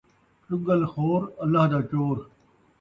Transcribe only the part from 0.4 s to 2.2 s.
چُڳل خور، اللہ دا چور